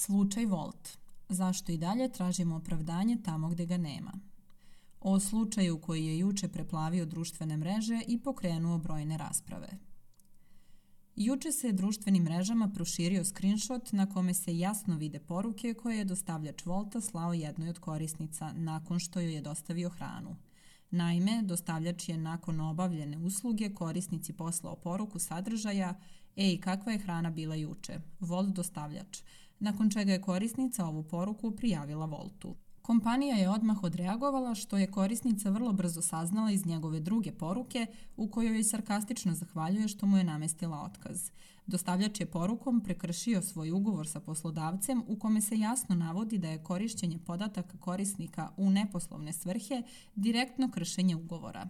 Slučaj 0.00 0.46
Volt. 0.46 0.98
Zašto 1.28 1.72
i 1.72 1.76
dalje 1.76 2.12
tražimo 2.12 2.56
opravdanje 2.56 3.16
tamo 3.24 3.48
gde 3.48 3.66
ga 3.66 3.76
nema? 3.76 4.12
O 5.00 5.20
slučaju 5.20 5.80
koji 5.80 6.06
je 6.06 6.18
juče 6.18 6.48
preplavio 6.48 7.06
društvene 7.06 7.56
mreže 7.56 8.00
i 8.08 8.18
pokrenuo 8.18 8.78
brojne 8.78 9.18
rasprave. 9.18 9.68
Juče 11.16 11.52
se 11.52 11.72
društvenim 11.72 12.22
mrežama 12.22 12.68
proširio 12.68 13.24
screenshot 13.24 13.92
na 13.92 14.06
kome 14.06 14.34
se 14.34 14.58
jasno 14.58 14.96
vide 14.96 15.20
poruke 15.20 15.74
koje 15.74 15.98
je 15.98 16.04
dostavljač 16.04 16.64
Volta 16.64 17.00
slao 17.00 17.32
jednoj 17.32 17.68
od 17.68 17.78
korisnica 17.78 18.52
nakon 18.52 18.98
što 18.98 19.20
joj 19.20 19.34
je 19.34 19.40
dostavio 19.40 19.88
hranu. 19.88 20.36
Naime, 20.90 21.42
dostavljač 21.42 22.08
je 22.08 22.16
nakon 22.16 22.60
obavljene 22.60 23.18
usluge 23.18 23.74
korisnici 23.74 24.32
poslao 24.32 24.76
poruku 24.76 25.18
sadržaja 25.18 25.94
Ej, 26.36 26.60
kakva 26.60 26.92
je 26.92 26.98
hrana 26.98 27.30
bila 27.30 27.54
juče? 27.54 28.00
Volt 28.20 28.48
dostavljač 28.48 29.22
nakon 29.60 29.90
čega 29.90 30.12
je 30.12 30.22
korisnica 30.22 30.86
ovu 30.86 31.02
poruku 31.02 31.50
prijavila 31.50 32.06
Voltu. 32.06 32.56
Kompanija 32.82 33.36
je 33.36 33.50
odmah 33.50 33.84
odreagovala 33.84 34.54
što 34.54 34.78
je 34.78 34.90
korisnica 34.90 35.50
vrlo 35.50 35.72
brzo 35.72 36.02
saznala 36.02 36.50
iz 36.50 36.66
njegove 36.66 37.00
druge 37.00 37.32
poruke 37.32 37.86
u 38.16 38.28
kojoj 38.28 38.54
joj 38.54 38.64
sarkastično 38.64 39.34
zahvaljuje 39.34 39.88
što 39.88 40.06
mu 40.06 40.16
je 40.16 40.24
namestila 40.24 40.82
otkaz. 40.82 41.30
Dostavljač 41.66 42.20
je 42.20 42.26
porukom 42.26 42.80
prekršio 42.80 43.42
svoj 43.42 43.70
ugovor 43.70 44.08
sa 44.08 44.20
poslodavcem 44.20 45.02
u 45.08 45.18
kome 45.18 45.40
se 45.40 45.58
jasno 45.58 45.94
navodi 45.94 46.38
da 46.38 46.48
je 46.48 46.62
korišćenje 46.62 47.18
podataka 47.18 47.78
korisnika 47.78 48.50
u 48.56 48.70
neposlovne 48.70 49.32
svrhe 49.32 49.82
direktno 50.14 50.70
kršenje 50.70 51.16
ugovora. 51.16 51.68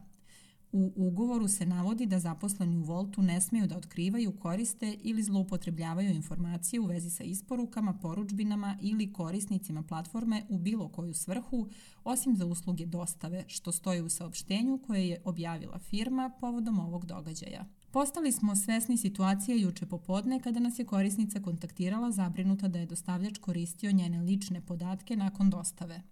U 0.73 0.93
ugovoru 0.97 1.49
se 1.49 1.67
navodi 1.67 2.07
da 2.07 2.19
zaposleni 2.19 2.77
u 2.77 2.83
Voltu 2.83 3.23
ne 3.23 3.41
smeju 3.41 3.67
da 3.67 3.77
otkrivaju, 3.77 4.33
koriste 4.33 4.97
ili 5.03 5.23
zloupotrebljavaju 5.23 6.11
informacije 6.11 6.81
u 6.81 6.85
vezi 6.85 7.11
sa 7.11 7.25
isporukama, 7.25 7.93
poručbinama 7.93 8.77
ili 8.81 9.13
korisnicima 9.13 9.83
platforme 9.83 10.47
u 10.49 10.59
bilo 10.59 10.89
koju 10.89 11.15
svrhu, 11.15 11.69
osim 12.05 12.37
za 12.37 12.47
usluge 12.47 12.87
dostave, 12.87 13.45
što 13.47 13.73
stoji 13.73 14.03
u 14.03 14.09
saopštenju 14.09 14.79
koje 14.87 15.09
je 15.09 15.23
objavila 15.25 15.79
firma 15.79 16.31
povodom 16.41 16.79
ovog 16.79 17.07
događaja. 17.07 17.65
Postali 17.91 18.33
smo 18.33 18.57
svesni 18.57 18.97
situacije 18.97 19.61
juče 19.61 19.87
popodne 19.87 20.41
kada 20.41 20.61
nas 20.61 20.79
je 20.79 20.85
korisnica 20.85 21.41
kontaktirala 21.41 22.11
zabrinuta 22.11 22.69
da 22.69 22.79
je 22.79 22.87
dostavljač 22.87 23.39
koristio 23.39 23.93
njene 23.93 24.21
lične 24.21 24.61
podatke 24.61 25.17
nakon 25.17 25.51
dostave. 25.51 26.03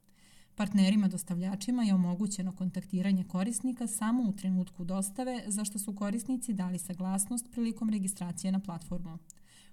Partnerima 0.56 1.08
dostavljačima 1.08 1.82
je 1.82 1.94
omogućeno 1.94 2.52
kontaktiranje 2.52 3.24
korisnika 3.24 3.86
samo 3.86 4.22
u 4.28 4.32
trenutku 4.32 4.84
dostave, 4.84 5.42
za 5.46 5.64
što 5.64 5.78
su 5.78 5.94
korisnici 5.96 6.52
dali 6.52 6.78
saglasnost 6.78 7.50
prilikom 7.52 7.90
registracije 7.90 8.52
na 8.52 8.60
platformu. 8.60 9.18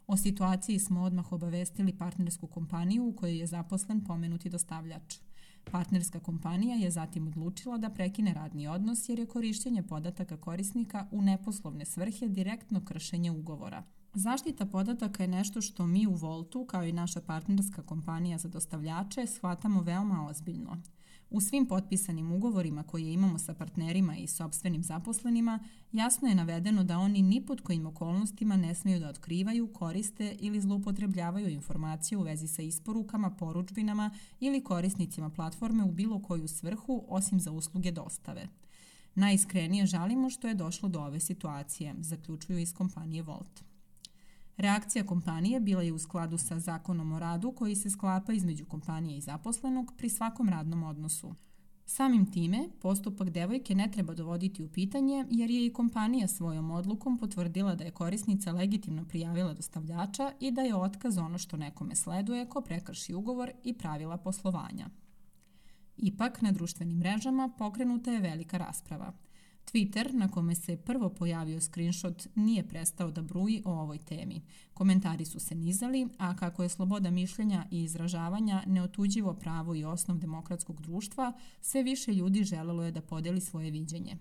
O 0.08 0.18
situaciji 0.18 0.80
smo 0.80 1.02
odmah 1.02 1.32
obavestili 1.32 1.98
partnersku 1.98 2.48
kompaniju 2.48 3.08
u 3.08 3.16
kojoj 3.16 3.40
je 3.40 3.48
zaposlen 3.48 4.04
pomenuti 4.04 4.50
dostavljač. 4.50 5.18
Partnerska 5.72 6.20
kompanija 6.20 6.76
je 6.76 6.92
zatim 6.92 7.28
odlučila 7.28 7.78
da 7.78 7.90
prekine 7.90 8.34
radni 8.34 8.68
odnos 8.68 9.10
jer 9.10 9.20
je 9.20 9.26
korišćenje 9.26 9.84
podataka 9.84 10.38
korisnika 10.38 11.08
u 11.12 11.22
neposlovne 11.22 11.86
svrhe 11.86 12.28
direktno 12.28 12.86
kršenje 12.86 13.32
ugovora. 13.32 13.84
Zaštita 14.16 14.66
podataka 14.66 15.24
je 15.24 15.28
nešto 15.28 15.62
što 15.62 15.88
mi 15.88 16.08
u 16.08 16.14
Voltu, 16.14 16.66
kao 16.66 16.84
i 16.84 16.92
naša 16.92 17.22
partnerska 17.22 17.82
kompanija 17.82 18.38
za 18.38 18.50
dostavljače, 18.50 19.28
shvatamo 19.28 19.82
veoma 19.82 20.28
ozbiljno. 20.28 20.78
U 21.30 21.42
svim 21.42 21.66
potpisanim 21.66 22.32
ugovorima 22.32 22.84
koje 22.84 23.14
imamo 23.14 23.40
sa 23.40 23.54
partnerima 23.54 24.18
i 24.18 24.28
sobstvenim 24.28 24.84
zaposlenima, 24.84 25.60
jasno 25.92 26.28
je 26.28 26.36
navedeno 26.36 26.84
da 26.84 26.98
oni 26.98 27.22
ni 27.22 27.46
pod 27.46 27.62
kojim 27.62 27.86
okolnostima 27.86 28.58
ne 28.58 28.76
smeju 28.76 29.00
da 29.00 29.10
otkrivaju, 29.10 29.68
koriste 29.68 30.36
ili 30.40 30.62
zloupotrebljavaju 30.62 31.50
informacije 31.50 32.18
u 32.18 32.22
vezi 32.22 32.48
sa 32.48 32.62
isporukama, 32.62 33.30
poručbinama 33.30 34.12
ili 34.40 34.64
korisnicima 34.64 35.30
platforme 35.30 35.84
u 35.84 35.92
bilo 35.92 36.22
koju 36.22 36.48
svrhu 36.48 37.04
osim 37.08 37.40
za 37.40 37.52
usluge 37.52 37.92
dostave. 37.92 38.48
Najiskrenije 39.16 39.86
žalimo 39.86 40.30
što 40.30 40.48
je 40.48 40.56
došlo 40.56 40.90
do 40.90 41.02
ove 41.02 41.20
situacije, 41.20 41.96
zaključuju 42.00 42.60
iz 42.60 42.74
kompanije 42.74 43.24
Volt. 43.24 43.73
Reakcija 44.58 45.06
kompanije 45.06 45.60
bila 45.60 45.82
je 45.82 45.94
u 45.94 46.00
skladu 46.00 46.38
sa 46.38 46.60
zakonom 46.60 47.12
o 47.12 47.20
radu 47.20 47.52
koji 47.52 47.76
se 47.76 47.90
sklapa 47.90 48.34
između 48.34 48.66
kompanije 48.66 49.18
i 49.18 49.22
zaposlenog 49.22 49.94
pri 49.98 50.10
svakom 50.10 50.50
radnom 50.50 50.84
odnosu. 50.84 51.36
Samim 51.86 52.32
time, 52.32 52.70
postupak 52.82 53.30
devojke 53.30 53.76
ne 53.76 53.92
treba 53.92 54.14
dovoditi 54.14 54.64
u 54.64 54.70
pitanje 54.70 55.26
jer 55.30 55.50
je 55.50 55.66
i 55.66 55.74
kompanija 55.74 56.28
svojom 56.28 56.72
odlukom 56.72 57.18
potvrdila 57.18 57.76
da 57.76 57.84
je 57.84 57.92
korisnica 57.92 58.52
legitimno 58.52 59.06
prijavila 59.06 59.54
dostavljača 59.54 60.32
i 60.40 60.52
da 60.52 60.62
je 60.62 60.76
otkaz 60.76 61.18
ono 61.18 61.38
što 61.38 61.58
nekome 61.58 61.96
sleduje 61.96 62.46
ko 62.46 62.62
prekrši 62.62 63.14
ugovor 63.14 63.52
i 63.64 63.74
pravila 63.74 64.18
poslovanja. 64.18 64.90
Ipak, 65.98 66.42
na 66.42 66.52
društvenim 66.52 66.98
mrežama 66.98 67.50
pokrenuta 67.58 68.12
je 68.12 68.20
velika 68.20 68.58
rasprava– 68.58 69.14
Twitter, 69.72 70.14
na 70.14 70.28
kome 70.28 70.56
se 70.56 70.78
prvo 70.78 71.10
pojavio 71.10 71.62
screenshot, 71.62 72.28
nije 72.36 72.68
prestao 72.68 73.12
da 73.12 73.22
bruji 73.22 73.62
o 73.66 73.72
ovoj 73.72 73.98
temi. 73.98 74.42
Komentari 74.74 75.26
su 75.26 75.40
se 75.40 75.56
nizali, 75.56 76.08
a 76.18 76.36
kako 76.36 76.64
je 76.64 76.70
sloboda 76.70 77.10
mišljenja 77.10 77.66
i 77.72 77.84
izražavanja 77.84 78.64
neotuđivo 78.68 79.34
pravo 79.34 79.76
i 79.76 79.84
osnov 79.84 80.18
demokratskog 80.18 80.82
društva, 80.82 81.34
sve 81.62 81.84
više 81.84 82.14
ljudi 82.14 82.44
želelo 82.44 82.84
je 82.84 82.92
da 82.92 83.02
podeli 83.02 83.42
svoje 83.42 83.72
viđenje. 83.72 84.18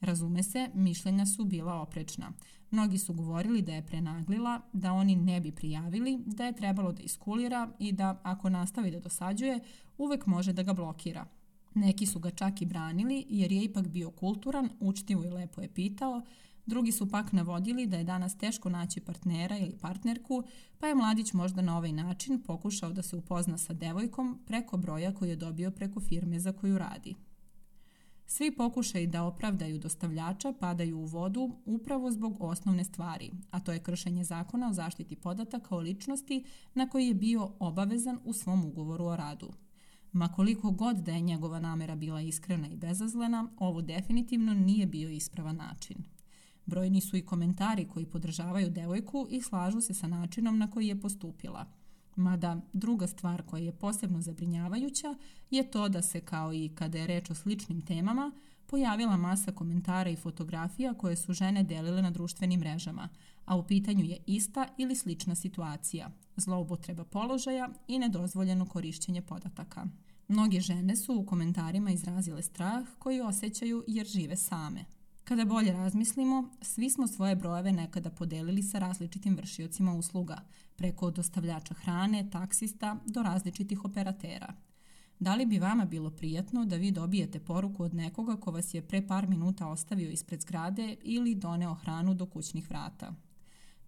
Razume 0.00 0.42
se, 0.42 0.70
mišljenja 0.74 1.26
su 1.26 1.44
bila 1.44 1.74
oprečna. 1.74 2.32
Mnogi 2.70 2.98
su 2.98 3.12
govorili 3.12 3.62
da 3.62 3.72
je 3.74 3.86
prenaglila, 3.86 4.60
da 4.72 4.92
oni 4.92 5.16
ne 5.16 5.40
bi 5.40 5.52
prijavili, 5.52 6.18
da 6.26 6.44
je 6.44 6.56
trebalo 6.56 6.92
da 6.92 7.02
iskulira 7.02 7.70
i 7.78 7.92
da, 7.92 8.20
ako 8.22 8.48
nastavi 8.48 8.90
da 8.90 9.00
dosađuje, 9.00 9.60
uvek 9.98 10.26
može 10.26 10.52
da 10.52 10.62
ga 10.62 10.72
blokira, 10.72 11.26
Neki 11.74 12.06
su 12.06 12.18
ga 12.18 12.30
čak 12.30 12.62
i 12.62 12.66
branili 12.66 13.26
jer 13.28 13.52
je 13.52 13.64
ipak 13.64 13.88
bio 13.88 14.10
kulturan, 14.10 14.68
učtivo 14.80 15.24
i 15.24 15.30
lepo 15.30 15.60
je 15.60 15.74
pitao, 15.74 16.22
drugi 16.66 16.92
su 16.92 17.10
pak 17.10 17.32
navodili 17.32 17.86
da 17.86 17.96
je 17.96 18.04
danas 18.04 18.38
teško 18.38 18.68
naći 18.68 19.00
partnera 19.00 19.58
ili 19.58 19.78
partnerku, 19.80 20.42
pa 20.78 20.86
je 20.86 20.94
mladić 20.94 21.32
možda 21.32 21.62
na 21.62 21.76
ovaj 21.76 21.92
način 21.92 22.42
pokušao 22.42 22.92
da 22.92 23.02
se 23.02 23.16
upozna 23.16 23.58
sa 23.58 23.72
devojkom 23.72 24.38
preko 24.46 24.76
broja 24.76 25.14
koji 25.14 25.28
je 25.28 25.36
dobio 25.36 25.70
preko 25.70 26.00
firme 26.00 26.40
za 26.40 26.52
koju 26.52 26.78
radi. 26.78 27.14
Svi 28.26 28.56
pokušaj 28.56 29.06
da 29.06 29.24
opravdaju 29.24 29.78
dostavljača 29.78 30.52
padaju 30.60 30.98
u 30.98 31.04
vodu 31.04 31.56
upravo 31.64 32.10
zbog 32.10 32.36
osnovne 32.40 32.84
stvari, 32.84 33.30
a 33.50 33.60
to 33.60 33.72
je 33.72 33.82
kršenje 33.82 34.24
zakona 34.24 34.68
o 34.68 34.72
zaštiti 34.72 35.16
podataka 35.16 35.76
o 35.76 35.80
ličnosti 35.80 36.44
na 36.74 36.88
koji 36.88 37.06
je 37.06 37.14
bio 37.14 37.52
obavezan 37.58 38.18
u 38.24 38.32
svom 38.32 38.64
ugovoru 38.64 39.04
o 39.04 39.16
radu. 39.16 39.52
Ma 40.12 40.28
koliko 40.28 40.70
god 40.70 40.96
da 40.96 41.12
je 41.12 41.20
njegova 41.20 41.60
namera 41.60 41.96
bila 41.96 42.20
iskrena 42.20 42.68
i 42.68 42.76
bezazlena, 42.76 43.48
ovo 43.58 43.82
definitivno 43.82 44.54
nije 44.54 44.86
bio 44.86 45.08
ispravan 45.08 45.56
način. 45.56 45.96
Brojni 46.66 47.00
su 47.00 47.16
i 47.16 47.26
komentari 47.26 47.88
koji 47.88 48.06
podržavaju 48.06 48.70
devojku 48.70 49.26
i 49.30 49.42
slažu 49.42 49.80
se 49.80 49.94
sa 49.94 50.06
načinom 50.06 50.58
na 50.58 50.70
koji 50.70 50.86
je 50.86 51.00
postupila. 51.00 51.66
Mada 52.16 52.60
druga 52.72 53.06
stvar 53.06 53.42
koja 53.42 53.62
je 53.62 53.72
posebno 53.72 54.20
zabrinjavajuća 54.20 55.14
je 55.50 55.70
to 55.70 55.88
da 55.88 56.02
se 56.02 56.20
kao 56.20 56.52
i 56.52 56.70
kada 56.74 56.98
je 56.98 57.06
reč 57.06 57.30
o 57.30 57.34
sličnim 57.34 57.80
temama 57.80 58.32
pojavila 58.66 59.16
masa 59.16 59.52
komentara 59.52 60.10
i 60.10 60.16
fotografija 60.16 60.94
koje 60.94 61.16
su 61.16 61.32
žene 61.32 61.62
delile 61.62 62.02
na 62.02 62.10
društvenim 62.10 62.60
mrežama, 62.60 63.08
a 63.44 63.56
u 63.56 63.66
pitanju 63.66 64.04
je 64.04 64.18
ista 64.26 64.66
ili 64.78 64.96
slična 64.96 65.34
situacija, 65.34 66.10
zloupotreba 66.36 67.04
položaja 67.04 67.68
i 67.88 67.98
nedozvoljeno 67.98 68.66
korišćenje 68.66 69.22
podataka. 69.22 69.86
Mnoge 70.28 70.60
žene 70.60 70.96
su 70.96 71.14
u 71.14 71.26
komentarima 71.26 71.90
izrazile 71.90 72.42
strah 72.42 72.86
koji 72.98 73.20
osjećaju 73.20 73.84
jer 73.86 74.06
žive 74.06 74.36
same. 74.36 74.84
Kada 75.24 75.44
bolje 75.44 75.72
razmislimo, 75.72 76.50
svi 76.60 76.90
smo 76.90 77.06
svoje 77.06 77.36
brojeve 77.36 77.72
nekada 77.72 78.10
podelili 78.10 78.62
sa 78.62 78.78
različitim 78.78 79.36
vršiocima 79.36 79.94
usluga, 79.94 80.38
preko 80.76 81.10
dostavljača 81.10 81.74
hrane, 81.74 82.30
taksista 82.30 82.96
do 83.06 83.22
različitih 83.22 83.84
operatera. 83.84 84.54
Da 85.18 85.34
li 85.34 85.46
bi 85.46 85.58
vama 85.58 85.84
bilo 85.84 86.10
prijatno 86.10 86.64
da 86.64 86.76
vi 86.76 86.90
dobijete 86.90 87.40
poruku 87.40 87.82
od 87.82 87.94
nekoga 87.94 88.36
ko 88.36 88.50
vas 88.50 88.74
je 88.74 88.82
pre 88.82 89.06
par 89.06 89.28
minuta 89.28 89.68
ostavio 89.68 90.10
ispred 90.10 90.40
zgrade 90.40 90.96
ili 91.02 91.34
doneo 91.34 91.74
hranu 91.74 92.14
do 92.14 92.26
kućnih 92.26 92.70
vrata? 92.70 93.14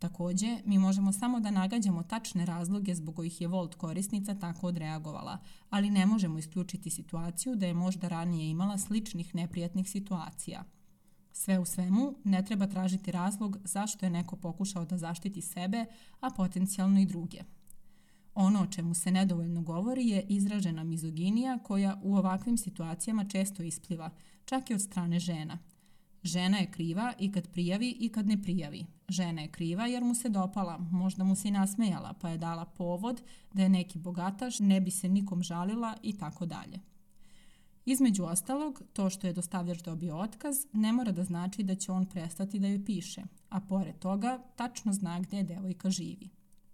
Takođe, 0.05 0.59
mi 0.65 0.79
možemo 0.79 1.13
samo 1.13 1.41
da 1.41 1.51
nagađamo 1.51 2.03
tačne 2.03 2.47
razloge 2.47 2.95
zbog 2.95 3.17
kojih 3.17 3.41
je 3.41 3.49
Volt 3.49 3.75
korisnica 3.75 4.35
tako 4.35 4.67
odreagovala, 4.67 5.39
ali 5.71 5.91
ne 5.91 6.07
možemo 6.07 6.39
isključiti 6.39 6.91
situaciju 6.91 7.57
da 7.57 7.67
je 7.67 7.75
možda 7.75 8.09
ranije 8.09 8.51
imala 8.51 8.79
sličnih 8.79 9.35
neprijatnih 9.35 9.91
situacija. 9.91 10.65
Sve 11.33 11.59
u 11.59 11.65
svemu, 11.65 12.15
ne 12.25 12.45
treba 12.45 12.67
tražiti 12.67 13.13
razlog 13.13 13.59
zašto 13.65 14.07
je 14.07 14.11
neko 14.11 14.37
pokušao 14.37 14.85
da 14.85 14.99
zaštiti 14.99 15.43
sebe, 15.43 15.85
a 16.21 16.31
potencijalno 16.31 17.01
i 17.01 17.07
druge. 17.07 17.39
Ono 18.35 18.63
o 18.63 18.67
čemu 18.67 18.95
se 18.95 19.11
nedovoljno 19.11 19.63
govori 19.63 20.09
je 20.09 20.27
izražena 20.29 20.85
mizoginija 20.85 21.59
koja 21.59 22.01
u 22.03 22.17
ovakvim 22.17 22.57
situacijama 22.57 23.25
često 23.25 23.63
ispliva, 23.63 24.11
čak 24.45 24.71
i 24.71 24.75
od 24.75 24.81
strane 24.81 25.19
žena– 25.19 25.59
Žena 26.25 26.59
je 26.59 26.71
kriva 26.71 27.13
i 27.19 27.33
kad 27.33 27.49
prijavi 27.49 27.97
i 28.01 28.09
kad 28.09 28.27
ne 28.27 28.43
prijavi. 28.43 28.87
Žena 29.09 29.43
je 29.43 29.49
kriva 29.49 29.87
jer 29.87 30.05
mu 30.05 30.15
se 30.15 30.29
dopala, 30.29 30.79
možda 30.79 31.25
mu 31.25 31.35
se 31.35 31.49
i 31.49 31.51
nasmejala, 31.51 32.15
pa 32.21 32.29
je 32.29 32.39
dala 32.39 32.65
povod 32.65 33.23
da 33.53 33.63
je 33.63 33.69
neki 33.69 33.99
bogataš, 33.99 34.61
ne 34.61 34.81
bi 34.81 34.91
se 34.91 35.09
nikom 35.09 35.43
žalila 35.43 35.97
i 36.03 36.19
tako 36.19 36.47
dalje. 36.47 36.81
Između 37.85 38.25
ostalog, 38.25 38.83
to 38.93 39.11
što 39.11 39.27
je 39.27 39.33
dostavljač 39.33 39.83
dobio 39.83 40.17
otkaz 40.17 40.57
ne 40.73 40.93
mora 40.93 41.13
da 41.13 41.25
znači 41.25 41.63
da 41.63 41.75
će 41.75 41.93
on 41.93 42.07
prestati 42.07 42.59
da 42.59 42.67
joj 42.67 42.85
piše, 42.85 43.23
a 43.49 43.61
pored 43.61 43.99
toga 43.99 44.39
tačno 44.57 44.93
zna 44.93 45.21
gde 45.21 45.43
devojka 45.43 45.91
živi. 45.91 46.29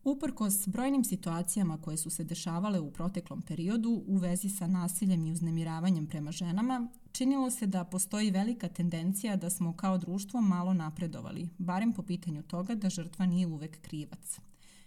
Uprkos 0.04 0.68
brojnim 0.68 1.04
situacijama 1.04 1.78
koje 1.82 1.96
su 1.96 2.10
se 2.10 2.24
dešavale 2.24 2.80
u 2.80 2.90
proteklom 2.90 3.42
periodu 3.42 4.02
u 4.06 4.16
vezi 4.16 4.48
sa 4.48 4.66
nasiljem 4.66 5.26
i 5.26 5.32
uznemiravanjem 5.32 6.06
prema 6.06 6.32
ženama, 6.32 6.88
činilo 7.12 7.50
se 7.50 7.66
da 7.66 7.84
postoji 7.84 8.30
velika 8.30 8.68
tendencija 8.68 9.36
da 9.36 9.50
smo 9.50 9.76
kao 9.76 9.98
društvo 9.98 10.40
malo 10.40 10.74
napredovali, 10.74 11.48
barem 11.58 11.92
po 11.92 12.02
pitanju 12.02 12.42
toga 12.42 12.74
da 12.74 12.90
žrtva 12.90 13.26
nije 13.26 13.46
uvek 13.46 13.80
krivac. 13.80 14.38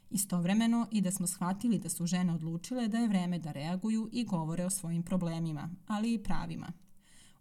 Istovremeno 0.09 0.87
i 0.91 1.01
da 1.01 1.11
smo 1.11 1.27
shvatili 1.27 1.79
da 1.79 1.89
su 1.89 2.05
žene 2.05 2.33
odlučile 2.33 2.87
da 2.87 2.97
je 2.97 3.07
vreme 3.07 3.39
da 3.39 3.51
reaguju 3.51 4.09
i 4.11 4.23
govore 4.23 4.65
o 4.65 4.69
svojim 4.69 5.03
problemima, 5.03 5.69
ali 5.87 6.13
i 6.13 6.23
pravima. 6.23 6.71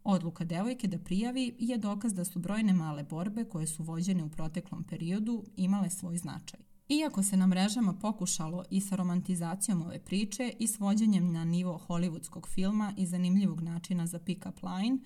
Odluka 0.05 0.45
devojke 0.45 0.89
da 0.89 0.99
prijavi 0.99 1.57
je 1.59 1.79
dokaz 1.79 2.15
da 2.15 2.25
su 2.25 2.39
brojne 2.39 2.73
male 2.73 3.05
borbe 3.05 3.45
koje 3.45 3.67
su 3.67 3.83
vođene 3.83 4.25
u 4.25 4.31
proteklom 4.31 4.85
periodu 4.85 5.45
imale 5.57 5.91
svoj 5.91 6.17
značaj. 6.17 6.72
Iako 6.93 7.23
se 7.23 7.37
na 7.37 7.47
mrežama 7.47 7.93
pokušalo 7.93 8.65
i 8.71 8.81
sa 8.81 8.97
romantizacijom 8.97 9.83
ove 9.83 9.99
priče 9.99 10.53
i 10.59 10.67
svođenjem 10.67 11.33
na 11.33 11.45
nivo 11.45 11.81
hollywoodskog 11.89 12.49
filma 12.49 12.93
i 12.97 13.07
zanimljivog 13.07 13.61
načina 13.61 14.07
za 14.07 14.19
pick-up 14.19 14.63
line, 14.63 14.99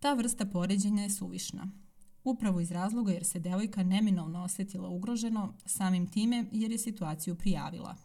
ta 0.00 0.14
vrsta 0.14 0.46
poređenja 0.46 1.02
je 1.02 1.10
suvišna. 1.10 1.70
Upravo 2.24 2.60
iz 2.60 2.70
razloga 2.70 3.12
jer 3.12 3.24
se 3.24 3.38
devojka 3.38 3.82
neminovno 3.82 4.42
osetila 4.42 4.88
ugroženo, 4.88 5.54
samim 5.66 6.06
time 6.06 6.44
jer 6.52 6.70
je 6.72 6.78
situaciju 6.78 7.34
prijavila. 7.34 7.96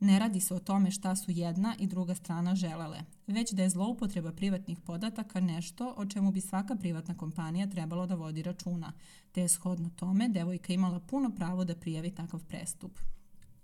Ne 0.00 0.18
radi 0.18 0.40
se 0.40 0.54
o 0.54 0.58
tome 0.58 0.90
šta 0.90 1.16
su 1.16 1.30
jedna 1.30 1.74
i 1.78 1.86
druga 1.86 2.14
strana 2.14 2.54
želele, 2.54 2.98
već 3.26 3.52
da 3.52 3.62
je 3.62 3.70
zloupotreba 3.70 4.32
privatnih 4.32 4.78
podataka 4.80 5.40
nešto 5.40 5.94
o 5.96 6.06
čemu 6.06 6.32
bi 6.32 6.40
svaka 6.40 6.76
privatna 6.76 7.16
kompanija 7.16 7.66
trebalo 7.66 8.06
da 8.06 8.14
vodi 8.14 8.42
računa, 8.42 8.92
te 9.32 9.40
je 9.40 9.48
shodno 9.48 9.90
tome 9.96 10.28
devojka 10.28 10.72
imala 10.72 11.00
puno 11.00 11.30
pravo 11.30 11.64
da 11.64 11.74
prijavi 11.74 12.10
takav 12.10 12.44
prestup. 12.44 12.98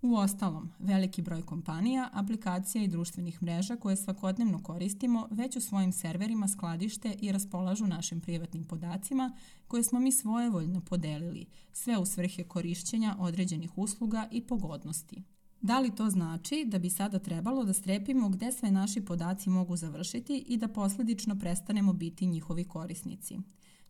U 0.02 0.14
ostalom, 0.14 0.70
veliki 0.78 1.22
broj 1.22 1.42
kompanija, 1.42 2.08
aplikacija 2.12 2.84
i 2.84 2.88
društvenih 2.88 3.42
mreža 3.42 3.76
koje 3.76 3.96
svakodnevno 3.96 4.62
koristimo 4.62 5.28
već 5.30 5.56
u 5.56 5.60
svojim 5.60 5.92
serverima 5.92 6.48
skladište 6.48 7.16
i 7.20 7.32
raspolažu 7.32 7.86
našim 7.86 8.20
privatnim 8.20 8.64
podacima 8.64 9.32
koje 9.68 9.82
smo 9.82 10.00
mi 10.00 10.12
svojevoljno 10.12 10.80
podelili, 10.80 11.46
sve 11.72 11.98
u 11.98 12.06
svrhe 12.06 12.44
korišćenja 12.44 13.16
određenih 13.18 13.78
usluga 13.78 14.28
i 14.30 14.40
pogodnosti. 14.46 15.22
Da 15.62 15.80
li 15.80 15.94
to 15.94 16.10
znači 16.10 16.64
da 16.66 16.78
bi 16.78 16.90
sada 16.90 17.18
trebalo 17.18 17.64
da 17.64 17.72
strepimo 17.72 18.28
gde 18.28 18.52
sve 18.52 18.70
naši 18.70 19.00
podaci 19.00 19.50
mogu 19.50 19.76
završiti 19.76 20.44
i 20.48 20.56
da 20.56 20.68
posledično 20.68 21.38
prestanemo 21.38 21.92
biti 21.92 22.26
njihovi 22.26 22.64
korisnici? 22.64 23.38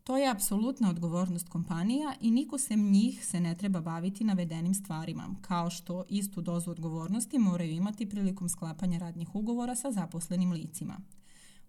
To 0.03 0.17
je 0.17 0.31
apsolutna 0.31 0.89
odgovornost 0.89 1.49
kompanija 1.49 2.13
i 2.21 2.31
niko 2.31 2.57
sem 2.57 2.91
njih 2.91 3.25
se 3.25 3.39
ne 3.39 3.57
treba 3.57 3.81
baviti 3.81 4.23
navedenim 4.23 4.73
stvarima, 4.73 5.35
kao 5.41 5.69
što 5.69 6.03
istu 6.09 6.41
dozu 6.41 6.71
odgovornosti 6.71 7.39
moraju 7.39 7.71
imati 7.71 8.09
prilikom 8.09 8.49
sklapanja 8.49 8.97
radnih 8.97 9.35
ugovora 9.35 9.75
sa 9.75 9.91
zaposlenim 9.91 10.51
licima. 10.51 10.97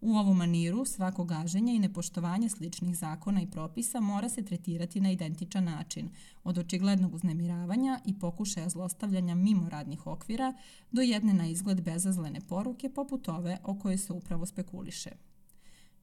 U 0.06 0.16
ovu 0.16 0.34
maniru 0.34 0.84
svako 0.84 1.24
gaženje 1.24 1.74
i 1.74 1.78
nepoštovanje 1.78 2.48
sličnih 2.48 2.96
zakona 2.96 3.42
i 3.42 3.46
propisa 3.46 4.00
mora 4.00 4.28
se 4.28 4.44
tretirati 4.44 5.00
na 5.00 5.10
identičan 5.10 5.64
način, 5.64 6.08
od 6.44 6.58
očiglednog 6.58 7.14
uznemiravanja 7.14 8.00
i 8.04 8.18
pokušaja 8.18 8.68
zlostavljanja 8.68 9.34
mimo 9.34 9.68
radnih 9.68 10.06
okvira 10.06 10.54
do 10.90 11.02
jedne 11.02 11.32
na 11.32 11.46
izgled 11.46 11.82
bezazlene 11.82 12.40
poruke 12.40 12.90
poput 12.90 13.28
ove 13.28 13.58
o 13.62 13.78
kojoj 13.78 13.98
se 13.98 14.12
upravo 14.12 14.46
spekuliše. 14.46 15.10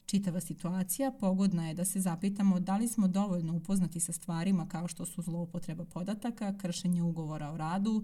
Čitava 0.05 0.41
situacija 0.41 1.11
pogodna 1.11 1.67
je 1.67 1.73
da 1.73 1.85
se 1.85 1.99
zapitamo 1.99 2.59
da 2.59 2.77
li 2.77 2.87
smo 2.87 3.07
dovoljno 3.07 3.55
upoznati 3.55 3.99
sa 3.99 4.13
stvarima 4.13 4.67
kao 4.67 4.87
što 4.87 5.05
su 5.05 5.21
zloupotreba 5.21 5.85
podataka, 5.85 6.57
kršenje 6.57 7.03
ugovora 7.03 7.51
o 7.51 7.57
radu, 7.57 8.03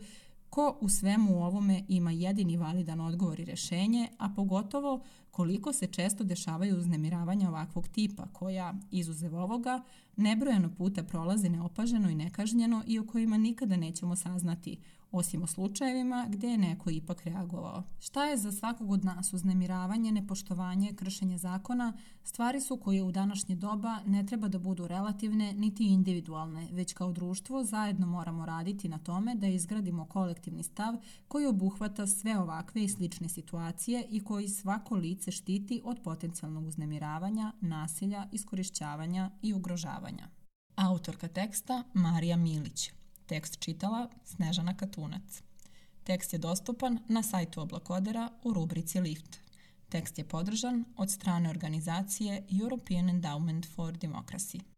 ko 0.50 0.78
u 0.82 0.90
svemu 0.90 1.46
ovome 1.46 1.84
ima 1.88 2.12
jedini 2.12 2.58
validan 2.58 3.00
odgovor 3.00 3.40
i 3.40 3.46
rešenje, 3.46 4.10
a 4.18 4.30
pogotovo 4.36 5.04
koliko 5.38 5.74
se 5.74 5.88
često 5.88 6.24
dešavaju 6.24 6.78
uznemiravanja 6.78 7.50
ovakvog 7.50 7.88
tipa, 7.88 8.28
koja, 8.34 8.74
izuzev 8.92 9.36
ovoga, 9.36 9.82
nebrojeno 10.16 10.70
puta 10.78 11.04
prolaze 11.04 11.50
neopaženo 11.50 12.10
i 12.10 12.16
nekažnjeno 12.16 12.84
i 12.88 13.00
o 13.00 13.06
kojima 13.06 13.38
nikada 13.38 13.78
nećemo 13.78 14.16
saznati, 14.16 14.78
osim 15.12 15.44
o 15.44 15.48
slučajevima 15.48 16.26
gde 16.30 16.48
je 16.48 16.58
neko 16.58 16.90
ipak 16.90 17.26
reagovao. 17.26 17.84
Šta 18.00 18.26
je 18.26 18.38
za 18.38 18.52
svakog 18.52 18.92
od 18.92 19.06
nas 19.06 19.34
uznemiravanje, 19.34 20.12
nepoštovanje, 20.12 20.94
kršenje 20.94 21.38
zakona, 21.38 21.94
stvari 22.24 22.62
su 22.62 22.78
koje 22.78 23.04
u 23.04 23.12
današnje 23.12 23.56
doba 23.56 24.00
ne 24.06 24.26
treba 24.26 24.48
da 24.48 24.60
budu 24.60 24.88
relativne 24.88 25.54
niti 25.54 25.86
individualne, 25.86 26.68
već 26.72 26.94
kao 26.94 27.12
društvo 27.12 27.64
zajedno 27.64 28.08
moramo 28.08 28.46
raditi 28.46 28.90
na 28.90 28.98
tome 28.98 29.36
da 29.36 29.48
izgradimo 29.48 30.06
kolektivni 30.06 30.64
stav 30.64 30.96
koji 31.28 31.46
obuhvata 31.46 32.08
sve 32.08 32.40
ovakve 32.40 32.84
i 32.84 32.90
slične 32.90 33.30
situacije 33.30 34.06
i 34.10 34.24
koji 34.24 34.48
svako 34.48 34.96
lice 34.96 35.27
štiti 35.32 35.82
od 35.84 36.00
potencijalnog 36.04 36.68
uznemiravanja, 36.68 37.52
nasilja, 37.62 38.28
iskorišćavanja 38.32 39.32
i 39.42 39.54
ugrožavanja. 39.54 40.28
Autorka 40.76 41.28
teksta 41.28 41.84
Marija 41.94 42.38
Milić 42.38 42.92
Tekst 43.28 43.60
čitala 43.60 44.10
Snežana 44.24 44.78
Katunac. 44.78 45.44
Tekst 46.04 46.34
je 46.34 46.40
dostupan 46.40 47.00
na 47.10 47.24
sajtu 47.24 47.62
Oblakodera 47.62 48.30
u 48.44 48.54
rubrici 48.54 49.00
Lift. 49.00 49.40
Tekst 49.90 50.18
je 50.18 50.28
podržan 50.28 50.86
od 50.98 51.12
strane 51.12 51.50
organizacije 51.50 52.46
European 52.62 53.10
Endowment 53.10 53.76
for 53.76 53.94
Democracy. 53.98 54.77